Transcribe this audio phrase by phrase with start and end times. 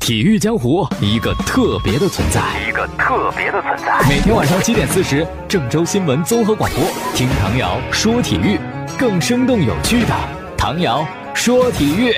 [0.00, 4.00] 体育江湖一个特别的存在，一个特别的存在。
[4.08, 6.82] 每天晚上七点四十，郑州新闻综合广播，
[7.14, 8.58] 听唐瑶说体育，
[8.98, 10.08] 更生动有趣的
[10.56, 12.12] 唐瑶说体育，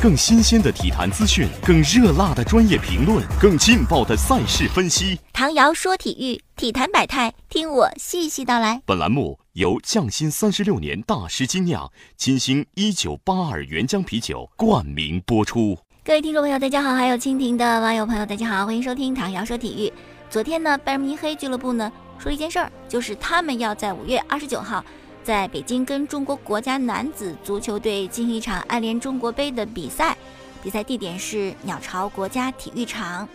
[0.00, 5.20] 更新鲜的体坛资讯，更热辣的专业评论，更劲爆的赛事分析。
[5.32, 8.80] 唐瑶说体育，体坛百态，听我细细道来。
[8.86, 15.78] 本栏目由匠心三十六年大师精酿金星一九八二原浆啤酒冠名播出。
[16.02, 16.94] 各位听众朋友，大家好！
[16.94, 19.92] 还有蜻蜓的网友朋友，大家好，欢迎收听唐瑶说体育。
[20.30, 24.82] 昨天呢，拜仁慕尼黑俱乐部呢说了一件事儿，就是他们要在五月二十九号
[25.22, 30.16] 在北京跟中国国家男子足球队进行一场爱联中国杯的比赛，
[30.62, 33.28] 比赛地点是鸟巢国家体育场。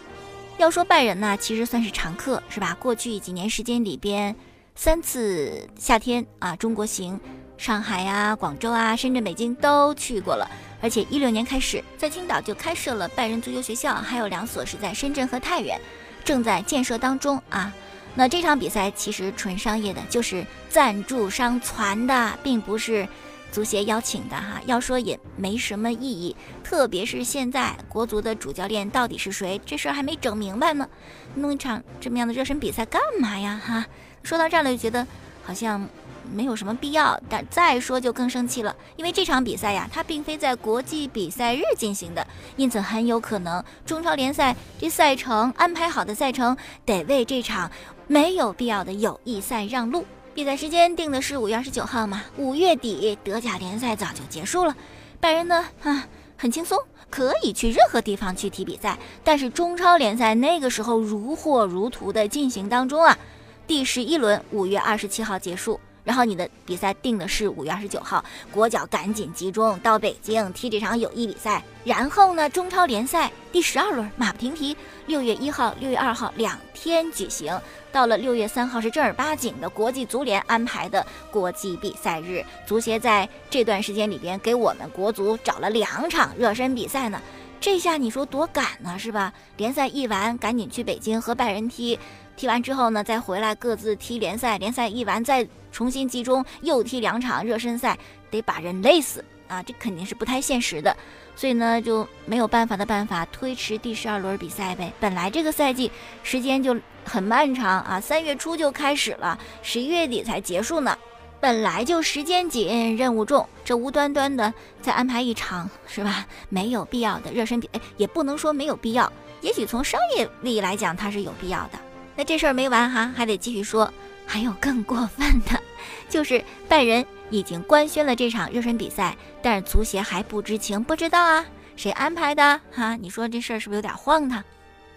[0.57, 2.75] 要说拜仁呢，其实算是常客，是吧？
[2.79, 4.35] 过去几年时间里边，
[4.73, 7.19] 三次夏天啊，中国行，
[7.59, 10.49] 上海呀、广州啊、深圳、北京都去过了。
[10.85, 15.81] 而且一六年开始，在青岛就开设了拜仁足球学校，还有两所是在深圳和太原，
[16.23, 17.73] 正在建设当中啊。
[18.13, 23.07] 那这场比赛其实纯商业的，就是赞助商传的，并不是
[23.51, 24.61] 足协邀请的哈。
[24.67, 30.87] 要说也没什么意义，特别是现在国足的主教练到底是谁，这事儿还没整明白呢。
[31.33, 33.87] 弄一场这么样的热身比赛干嘛呀哈？
[34.21, 35.07] 说到这儿了，就觉得
[35.43, 35.89] 好像。
[36.31, 47.69] 没有什么必要，但再说就更生气了，因为这场比赛呀，它并非在国际比赛日进行的，因此很有可能中超联赛这赛程安排好的赛程得为这场
[48.07, 50.05] 没有必要的友谊赛让路。
[50.33, 54.75] 比赛时间定的是五月二十九号嘛，五月底德甲联赛早就结束了，
[55.19, 56.77] 拜仁呢啊很轻松，
[57.09, 63.17] 可以去任何地方去踢比赛，但是中超联赛那个时候如火如荼的进行当中啊，
[63.65, 65.79] 第十一轮五月二十七号结束。
[66.05, 71.61] 然后你的比赛定的是五月二十九号，国脚赶紧集中到北京踢这场友谊比赛。
[71.83, 77.59] 然后呢，中超联赛第十二轮马不停蹄，六月一号、六月二号两天举行。
[77.91, 87.21] 到了六月三号是正儿八经的国际足联安排的国际比赛日，足协在这段时间里边给我们国足找了两场热身比赛呢。
[87.65, 89.33] 这下你说多赶呢，是吧？
[89.57, 91.97] 联赛一完，赶紧去北京和拜仁踢。
[92.37, 97.97] 踢完之后呢，再回来各自踢联赛，联赛一完再重新集中又踢两场热身赛，
[98.29, 99.63] 得把人累死啊！
[99.63, 100.95] 这肯定是不太现实的，
[101.35, 104.93] 所以呢就没有办法的办法推迟第十二轮比赛呗。
[104.99, 110.95] 本来这个赛季时间就很漫长啊，三月初就开始了，十一月底才结束呢，
[111.39, 116.25] 本来就时间紧，任务重，这无端端的再安排一场是吧？
[116.49, 121.79] 没有必要的热身比，哎，也不能说没有必要，也许从商业利益来讲它是有必要的。
[122.15, 123.91] 那这事儿没完哈，还得继续说。
[124.27, 125.61] 还有更过分的，
[126.09, 132.95] 就是拜仁已经官宣了这场热身比赛，但是足协还不知情，不知道啊，谁安排的哈？
[132.95, 134.43] 你说这事儿是不是有点荒唐？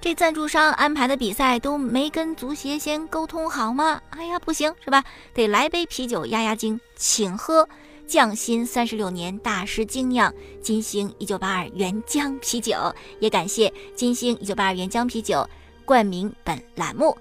[0.00, 4.00] 这赞助商安排的比赛都没跟足协先沟通好吗？
[4.10, 5.04] 哎呀，不行是吧？
[5.34, 7.68] 得来杯啤酒压压惊，请喝
[8.06, 10.32] 匠心三十六年大师精酿
[10.62, 15.46] 金星一九八二原浆啤酒，也感谢金星一九八二原浆啤酒。
[15.84, 17.16] 冠名本栏目。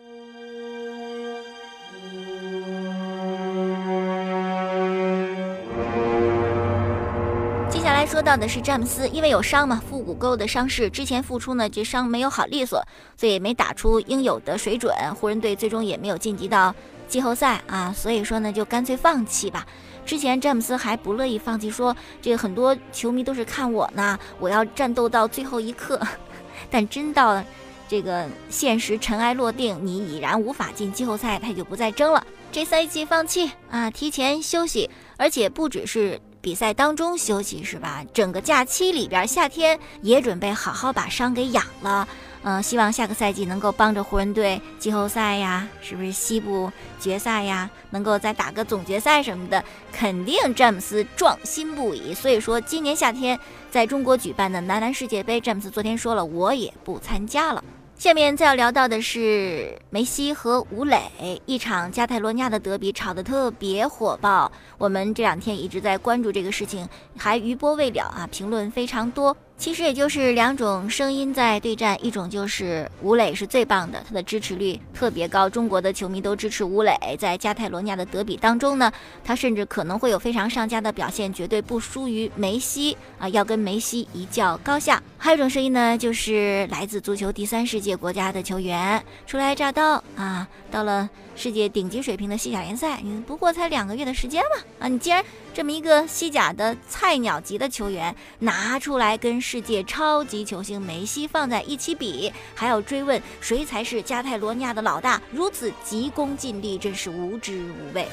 [8.17, 12.81] 说到的是詹姆斯，因为有伤嘛，腹股沟的伤势，之前复出呢，这伤没有好利索，
[13.16, 16.73] 所以没打出应有的水准，湖人队最终也没有晋级到
[17.07, 19.67] 季后赛啊，所以说呢，就干脆放弃吧。
[20.03, 26.01] 之前詹姆斯还不乐意放弃，说这个很多球迷都是看我呢，我要战斗到最后一刻，
[26.72, 27.44] 但真到。
[27.89, 32.22] 这个现实尘埃落定，你已然无法进季后赛，他就不再争了。
[32.51, 38.02] 这赛季放弃啊，提前休息，而且不只是比赛当中休息是吧？
[38.13, 42.08] 整个假期里边，夏天也准备好好把伤给养了。
[42.44, 46.72] 嗯，希望下个赛季能够帮着湖人队季后赛呀，是不是西部
[47.02, 52.13] 决赛呀，能够再打个总决赛什么的，肯定詹姆斯壮心不已。
[52.13, 53.38] 所以说，今年夏天
[53.69, 57.61] 在中国举办的男篮世界杯，詹姆斯昨天说了，我也不参加了。
[57.97, 61.02] 下面再要聊到的是梅西和吴磊
[61.47, 64.52] 一场加泰罗尼亚的德比，吵得特别火爆。
[64.78, 69.35] 我们这两天一直在关注这个事情，还余波未了啊，评论非常多。
[69.58, 76.96] 其实也就是两种声音在对战，一种就是吴磊是最棒的，他的支持率特别高，中国的球迷都支持吴磊。
[77.18, 78.92] 在加泰罗尼亚的德比当中呢，
[79.24, 85.02] 他甚至可能会有非常上佳的表现，绝对不输于梅西啊，要跟梅西一较高下。
[85.18, 95.23] 还有一种声音呢，就是来自足球第三世界国家的球员初来乍到啊，到了世界顶级水平的西甲联赛，你不过才两个月的时间嘛啊，你既然
[95.53, 108.07] 这么一个西甲的菜鸟级的球员拿出来跟世界超级球星梅西放在一起比，还要追问谁才是加泰罗尼亚的老大，如此急功近利，真是无知无畏。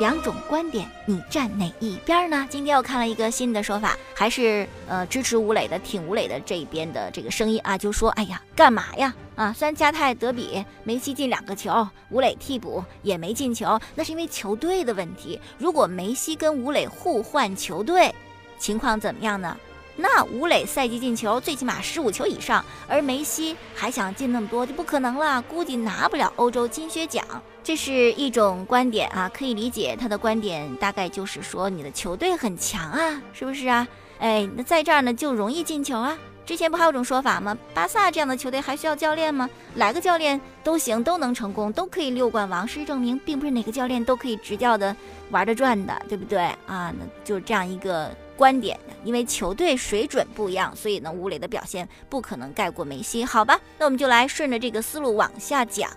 [0.00, 2.46] 两种观点，你站哪一边呢？
[2.50, 9.14] 今天我看了一个新的说法，还是呃支持吴磊的，挺吴磊的这一边的这个声音啊，就说哎呀，干嘛呀？
[9.36, 15.40] 啊，虽然加泰德比梅西进两个球，吴磊替补也没进球，那是因为球队的问题。
[15.58, 18.12] 如果梅西跟吴磊互换球队，
[18.58, 19.56] 情况怎么样呢？
[19.96, 27.24] 那武磊赛季进球最起码十五球以上，而梅西还想进那么多就不可能了，估计拿不了欧洲金靴奖。
[27.62, 33.86] 这是一种观点啊，可以理解他的观点，大概就是说你的球队很强啊，是不是啊？
[34.18, 36.18] 哎，那在这儿呢就容易进球啊。
[36.44, 37.56] 之前不还有种说法吗？
[37.72, 39.48] 巴萨这样的球队还需要教练吗？
[39.76, 42.66] 来个教练都行，都能成功，都可以六冠王。
[42.66, 44.94] 事实证明，并不是哪个教练都可以执教的
[45.30, 46.92] 玩得转的，对不对啊？
[46.98, 48.10] 那就是这样一个。
[48.36, 53.60] 观点，因为球队水准不一样，所以呢，吴磊的表现不可能盖过梅西，好吧？
[53.78, 55.88] 那我们就来顺着这个思路往下讲。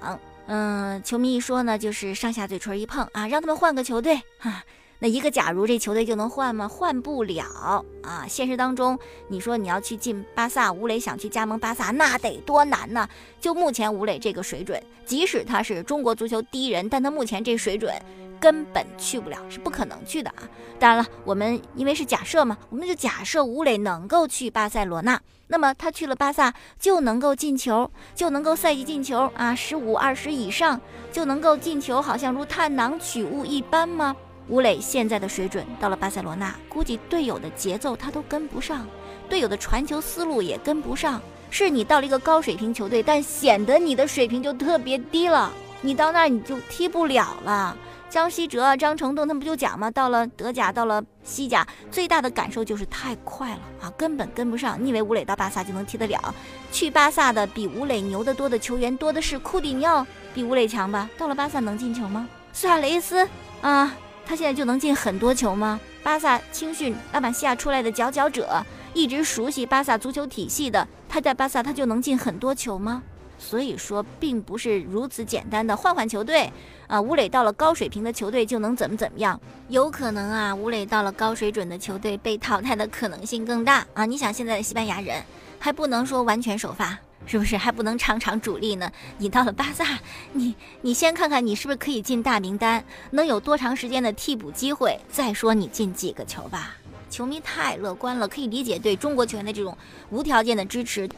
[0.46, 4.64] 嗯，球迷一说呢，就是上下嘴唇一碰啊，让他们换个球队啊。
[5.00, 6.68] 那一个假如这球队就能换吗？
[6.68, 8.26] 换不了啊！
[8.28, 8.98] 现实当中，
[9.28, 13.08] 你说你要去进巴萨，吴磊想去加盟巴萨，那得多难呢？
[13.40, 17.94] 就目前吴磊这个水准，即使他是中国足球第一人，但他目前这水准。
[18.40, 20.46] 根本去不了，是不可能去的啊！
[20.78, 30.80] 当然了，我们因为是假设嘛，我们就假设吴磊能够去巴塞罗那，那么他去了巴萨就能够进球，就能够赛季进球啊，十五二十以上
[31.12, 34.16] 就能够进球，好像如探囊取物一般吗？
[34.48, 38.88] 吴磊现在的水准到了巴塞罗那，估计队友的节奏他都跟不上，
[39.30, 41.22] 队友的传球思路也跟不上。
[41.50, 45.52] 是你到了一个高水平球队，但显得你的水平就特别低了，
[45.82, 47.76] 你到那儿你就踢不了了。
[48.10, 49.92] 张稀哲、张成栋他们不就讲吗？
[49.92, 54.78] 到了德甲，到了西甲，最大的感受就是太快了啊，根本跟不上。
[54.82, 56.34] 你以为吴磊到巴萨就能踢得了？
[56.72, 61.10] 去巴萨的比吴磊牛得多的球员多的是，库蒂尼奥比吴磊强吧？
[61.18, 62.28] 到了巴萨能进球吗？
[62.54, 63.28] 苏亚雷斯
[63.62, 63.94] 啊，
[64.28, 65.80] 他现在就能进很多球吗？
[66.04, 68.62] 巴萨青训拉玛西亚出来的佼佼者，
[68.94, 73.02] 一直熟悉巴萨足球体系的，他在巴萨他就能进很多球吗？
[73.40, 76.52] 所以说，并不是如此简单的换换球队
[76.88, 77.00] 啊。
[77.00, 79.40] 吴磊到了高水平的球队就能怎么怎么样？
[79.70, 84.06] 有可能啊，吴磊到了高水准的球队被淘汰的可能性更大啊。
[84.06, 85.24] 你想，现在的西班牙人
[85.60, 86.98] 还不能说完全首发，
[87.28, 88.92] 是不是还不能场场主力呢？
[89.18, 90.00] 你到了巴萨，
[90.32, 96.78] 你你先看看你是不是可以进大名单，能有多长时间的替补机会，再说你进几个球吧。
[97.10, 99.78] 球迷太乐观了，可以理解对中国球员的这种
[100.10, 101.10] 无条件的支持。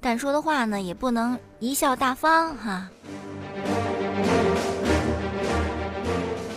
[0.00, 2.88] 但说的话呢，也不能贻笑大方哈。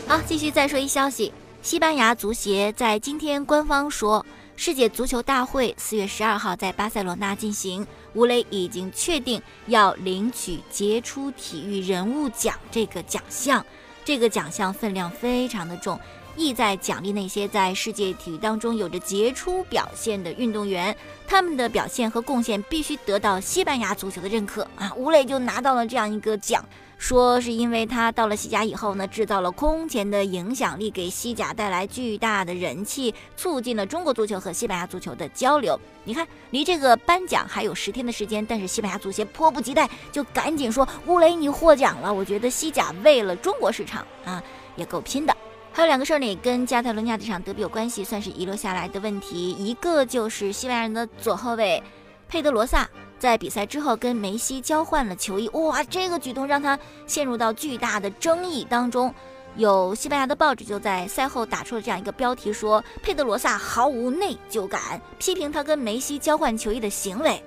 [0.06, 1.32] 好，继续再说一消息，
[1.62, 4.26] 西班牙足协在今天官方说，
[4.56, 7.86] 世界足球大会四月十二号在巴塞罗那进行，
[8.18, 13.64] 吴磊已经确定要领取杰出体育人物奖这个奖项，
[14.04, 16.00] 这个奖项分量非常的重。
[16.38, 20.96] 意在奖励那些在世界体育当中有着杰出表现的运动员，
[21.28, 24.94] 他们的表现和贡献必须得到西班牙足球的认可啊！
[24.96, 26.64] 吴磊就拿到了这样一个奖，
[26.98, 35.80] 说是因为他到了西甲以后呢，制造了空前的影响力，给西甲带来巨大的人气，促进了中国足球和西班牙足球的交流。
[36.04, 42.14] 你看，离这个颁奖还有十天的时间，但是西班牙足协迫不及待，就赶紧说吴磊你获奖了。
[42.14, 44.42] 我觉得西甲为了中国市场啊，
[44.76, 45.36] 也够拼的。
[45.78, 49.52] 还有两个事儿呢，跟加泰罗尼亚这场德比有关系，算是遗留下来的问题。
[49.60, 51.84] 一个就是西班牙人的左后卫
[52.28, 59.14] 佩德罗萨在比赛之后跟梅西交换了球衣，哇，这个举动让他陷入到巨大的争议当中。
[59.56, 67.40] 有西班牙的报纸就在赛后打出了这样一个标题，说佩德罗萨毫无内疚感，批评他跟梅西交换球衣的行为，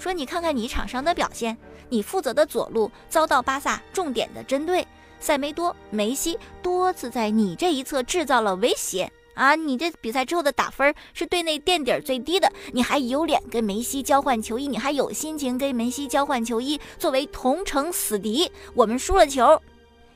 [0.00, 1.56] 说你看看你场上的表现，
[1.88, 4.84] 你负责的左路遭到巴萨重点的针对。
[5.20, 9.54] 塞梅多、梅西多次在你这一侧制造了威胁啊！
[9.54, 14.66] 你这比赛之后的打分是队内垫底最低的，你还有脸跟梅西交换球衣？
[14.66, 16.80] 你还有心情跟梅西交换球衣？
[16.98, 19.62] 作为同城死敌，我们输了球，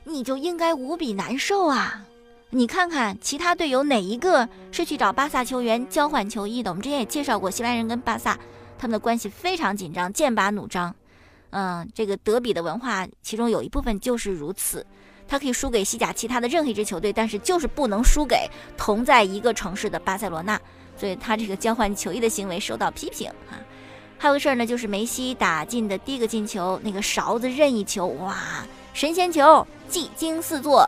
[0.03, 2.05] 你就应该无比难受啊！
[2.49, 6.69] 你看看其他队友哪一个是去找巴萨球员交换球衣的？
[6.69, 8.37] 我们之前也介绍过，西班牙人跟巴萨
[8.77, 10.93] 他们的关系非常紧张，剑拔弩张。
[11.53, 14.85] 嗯，这个德比的文化，其中有一部分就是如此。
[15.27, 20.59] 他可以输给西甲其他的任何一支球队，但是就是不能输给同在一个城市的巴塞罗那。
[20.97, 23.55] 所以他这个交换球衣的行为受到批评啊。
[24.17, 28.37] 还有个事儿呢，就是梅西打进的第一个进球，那个勺子任意球，哇，
[28.93, 30.87] 神仙球，技惊四座。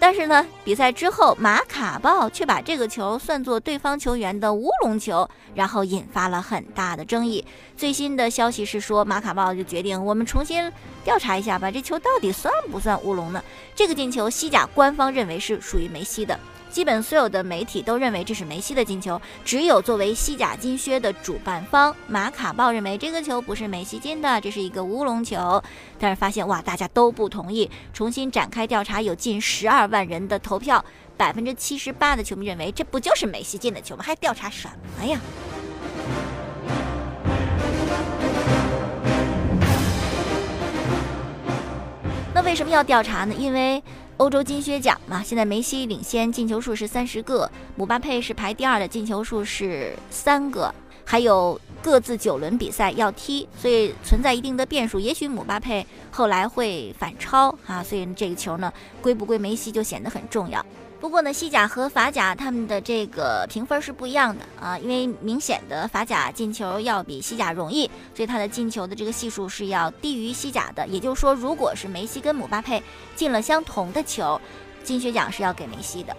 [0.00, 7.44] 但是呢，比赛之后，马卡报却把这个球算作对方球员的乌龙球，然后引发了很大的争议。
[7.76, 10.72] 最新的消息是说，马卡报就决定我们重新
[11.04, 13.42] 调查一下吧，这球到底算不算乌龙呢？
[13.74, 16.38] 这个进球，西甲官方认为是属于梅西的。
[16.70, 25.62] 基本所有的媒体都认为这是梅西的进球，只有作为西甲金靴的主办方马卡报认为这个球不是梅西进的，这是一个乌龙球。
[25.98, 30.84] 但是发现哇，大家都不同意，重新展开调查，有近十二万人的投票，
[31.16, 34.04] 百分之七十八的球迷认为这不就是梅西进的球吗？
[34.06, 35.18] 还调查什么呀？
[42.34, 43.34] 那为什么要调查呢？
[43.36, 43.82] 因为。
[44.18, 55.00] 欧洲金靴奖嘛，现在梅西领先，进球数是三十个，姆巴佩是排第二的，进球数是三个，还有各自九轮比赛要踢，所以存在一定的变数。
[55.00, 60.64] 也许姆巴佩后来会反超啊，所以这个球呢，归不归梅西就显得很重要。
[61.00, 70.86] 不过呢，西甲和法甲他们的这个评分是不一样的啊，因为明显的法甲进球要比西甲容易，所以他的进球的这个系数是要低于西甲的。
[70.88, 72.82] 也就是说，如果是梅西跟姆巴佩
[73.16, 74.38] 进了相同的球，
[74.84, 76.14] 金靴奖是要给梅西的。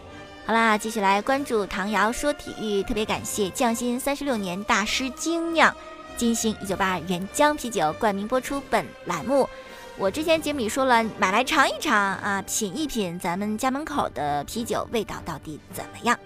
[0.46, 5.72] 好啦，继续来关注唐瑶说体育，特别感谢匠心三十六年大师精酿
[6.18, 9.48] 金星一九八二原浆啤酒冠名播出本栏目。
[9.96, 16.18] 我之前杰米说了，买来尝一尝啊，品一品咱们家门口的啤酒味道到底怎么样？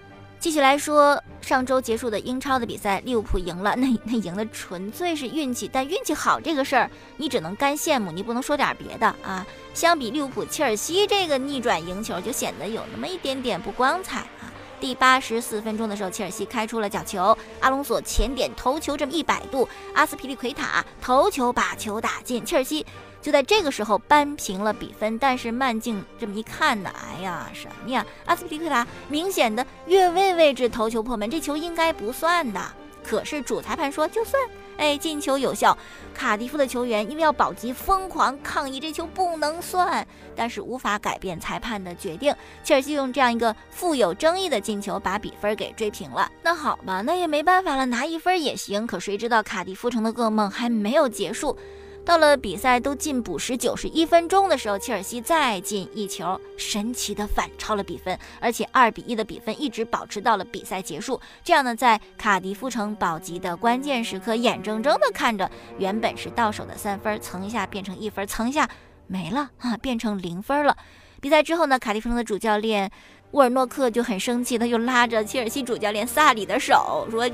[0.44, 5.70] 继续来说，上周结束的英超的比赛，利物浦赢了，那那赢的纯粹是运气。
[5.72, 9.46] 但运气好这个事儿，你只能干羡慕，你不能说点别的啊。
[9.72, 14.52] 相比利物浦、切尔西这个逆转赢球，就显得有那么一点点不光彩啊。
[14.78, 22.84] 第八十四分钟的时候，切尔西开出了角球，阿隆索前点头球这么一百度，阿斯皮利奎塔头球把球打进，切尔西。
[23.24, 28.04] 就在这个时候扳平了比分，但是慢镜这么一看呢，哎呀，什么呀？
[28.26, 32.60] 阿斯皮利克塔明显的越位位置头球破门，这球应该不算的。
[33.02, 34.42] 可是主裁判说就算，
[34.76, 35.76] 哎，进球有效。
[36.12, 42.34] 卡迪夫的球员因为要保级，疯狂抗议这球不能算，但是无法改变裁判的决定。
[42.62, 46.30] 切尔西用这样一个富有争议的进球把比分给追平了。
[46.42, 48.86] 那好吧，那也没办法了，拿一分也行。
[48.86, 51.56] 可谁知道卡迪夫城的噩梦还没有结束。
[52.04, 61.18] 到了比赛都进补时九十一分钟的时候，切尔西再进一球，神奇的反超了比分，而且二比一的比分一直保持到了比赛结束。
[61.42, 68.68] 这样呢，在卡迪夫城保级的关键时刻，眼睁睁的看着原本是到手的三分，蹭一下变成一分，蹭一下
[69.06, 70.76] 没了啊，变成零分了。
[71.22, 72.90] 比赛之后呢，卡迪夫城的主教练。
[73.34, 77.28] 沃尔诺克就很生气，他就拉着切尔西主教练萨里的手说：“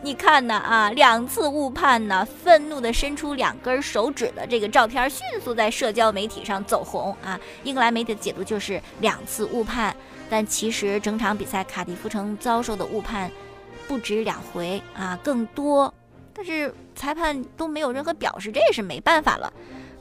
[0.00, 7.38] 你看呐，啊，两次误判呢！”愤怒地伸出两根手指的这个照片迅速在社交媒体上走红啊！
[7.64, 9.94] 英格兰媒体的解读就是两次误判，
[10.30, 13.28] 但其实整场比赛卡迪夫城遭受的误判
[13.88, 15.92] 不止两回啊，更多，
[16.32, 19.52] 但是裁判都没有任何表示，这也是没办法了。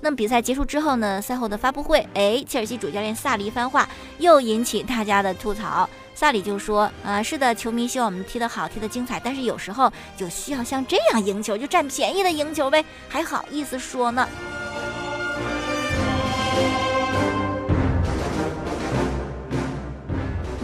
[0.01, 1.21] 那么比赛结束之后呢？
[1.21, 3.87] 赛后的发布会，哎，切尔西主教练萨里一番话
[4.17, 5.89] 又引起大家的吐槽。
[6.15, 14.27] 萨里就说：“啊，是的，球迷希望我们踢得好，踢得精彩，但是有时候就需要像这样赢球，就占便宜的赢球呗，还好意思说呢。”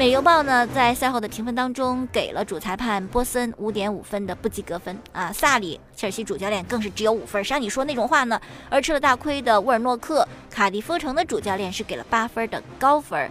[0.06, 5.34] 美邮报呢，在赛后的评分当中，给了主裁判波森五点五分的不及格分啊。
[5.34, 8.40] 萨里，切尔西主教练更是只有五分，谁让你说那种话呢？
[8.70, 13.28] 而吃了大亏的沃尔诺克，卡迪夫城的主教练是给了八分的高分。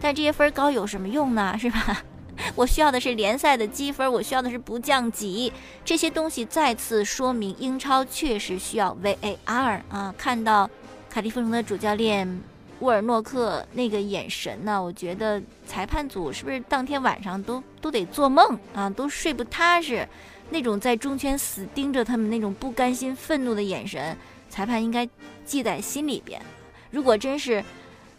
[0.00, 1.56] 但这些分高有什么用呢？
[1.56, 2.02] 是吧？
[2.56, 5.52] 我需要的是联赛的积分，我需要的是不降级。
[5.84, 10.12] 这些东西再次说明英超确实需要 VAR 啊！
[10.18, 10.68] 看到
[11.08, 12.40] 卡迪夫城的主教练。
[12.80, 14.82] 沃尔诺克那个眼神呢？
[14.82, 20.06] 我觉得裁判组是不是当天晚上都都得做梦啊，都睡不踏实？
[20.50, 24.16] 那种在中圈死盯着他们那种不甘心、愤怒的眼神，
[24.48, 25.08] 裁判应该
[25.44, 26.40] 记在心里边。
[26.90, 27.62] 如果真是，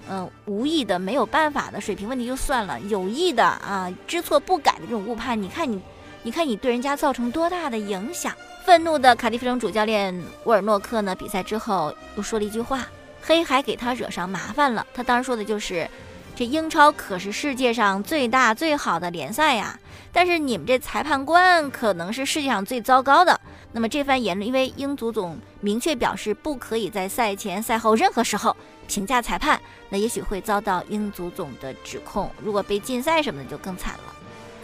[0.08, 5.82] 嗯，无意的、没有办法的水平问题就算了，有意的啊，知错不改的这种误判，你看你，
[6.22, 8.32] 你看你对人家造成多大的影响？
[8.64, 11.16] 愤怒的卡迪夫城主教练沃尔诺克呢？
[11.16, 12.86] 比赛之后又说了一句话。
[13.22, 14.86] 黑还给他惹上麻烦了。
[14.94, 15.90] 他当时说的就是，
[16.36, 19.78] 这英超可是世界上最大最好的联赛呀，
[20.12, 23.40] 但是你们这裁判官可能是世界上最糟糕的。
[23.72, 28.56] 那么这番言论，因为英足总明确表示不可以在赛前赛后任何时候
[28.88, 32.32] 评价裁判，那也许会遭到英足总的指控。
[32.42, 34.16] 如果被禁赛什么的就更惨了。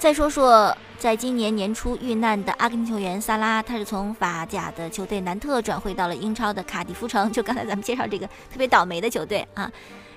[0.05, 9.71] 再说说，在今年年初遇难的阿根廷球员萨拉，他是从法甲的球队南特转会到了英超的卡迪夫城，就刚才咱们介绍这个特别倒霉的球队啊。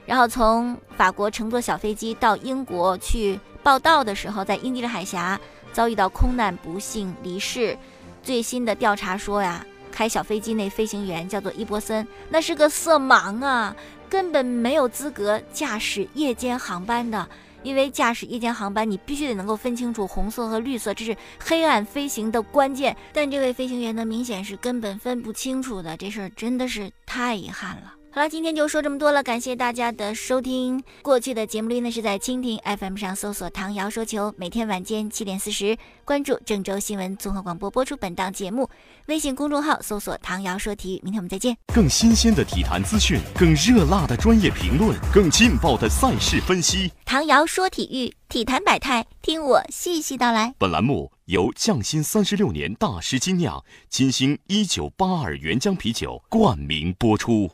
[0.05, 5.41] 然后从法国乘坐小飞机到英国去报道的时候，在英吉利海峡
[5.73, 7.75] 遭遇到空难，不幸离世。
[8.23, 13.75] 最新的调查说呀，开小飞机那飞行员叫做伊博森，那是个色盲啊，
[14.11, 17.27] 根本没有资格驾驶夜间航班的。
[17.63, 22.97] 因为驾驶夜间航班，你必须得能够分清楚红色和绿色，这是黑暗飞行的关键。
[23.13, 27.98] 但这位飞行员呢，明显是根本分不清楚的，这事儿真的是太遗憾了。
[28.19, 30.83] 好了，今天就说这么多了，感谢大家的收听。
[31.03, 38.69] 过去的节目率呢是在蜻蜓 FM 上搜索“唐瑶说球”，每天晚间七点四十关注郑州新闻综合广播播出本档节目。
[39.07, 41.57] 微信公众号搜索“唐瑶说体育”，明天我们再见。
[41.73, 46.91] 更新鲜的体坛资讯，更热辣的专业评论，更劲爆的赛事分析。
[47.05, 50.53] 唐瑶说体育，体坛百态，听我细细道来。
[50.59, 57.49] 本栏目由匠心三十六年大师精酿金星一九八二原浆啤酒冠名播出。